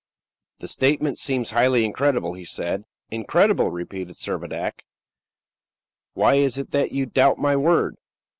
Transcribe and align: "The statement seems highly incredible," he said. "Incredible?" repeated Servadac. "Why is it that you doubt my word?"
"The 0.57 0.67
statement 0.67 1.19
seems 1.19 1.51
highly 1.51 1.85
incredible," 1.85 2.33
he 2.33 2.43
said. 2.43 2.85
"Incredible?" 3.11 3.69
repeated 3.69 4.15
Servadac. 4.15 4.83
"Why 6.15 6.37
is 6.37 6.57
it 6.57 6.71
that 6.71 6.91
you 6.91 7.05
doubt 7.05 7.37
my 7.37 7.55
word?" 7.55 7.97